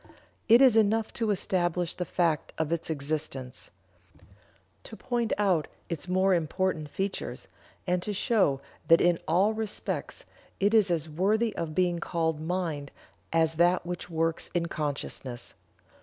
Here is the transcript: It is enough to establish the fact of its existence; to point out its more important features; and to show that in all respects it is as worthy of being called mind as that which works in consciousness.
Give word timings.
It 0.49 0.63
is 0.63 0.75
enough 0.75 1.13
to 1.13 1.29
establish 1.29 1.93
the 1.93 2.05
fact 2.09 2.53
of 2.57 2.71
its 2.71 2.89
existence; 2.89 3.69
to 4.81 4.95
point 4.97 5.31
out 5.37 5.67
its 5.89 6.07
more 6.07 6.33
important 6.33 6.89
features; 6.89 7.47
and 7.85 8.01
to 8.01 8.11
show 8.11 8.61
that 8.87 8.99
in 8.99 9.19
all 9.27 9.53
respects 9.53 10.25
it 10.59 10.73
is 10.73 10.89
as 10.89 11.07
worthy 11.07 11.55
of 11.55 11.75
being 11.75 11.99
called 11.99 12.41
mind 12.41 12.89
as 13.31 13.53
that 13.61 13.85
which 13.85 14.09
works 14.09 14.49
in 14.55 14.65
consciousness. 14.65 15.53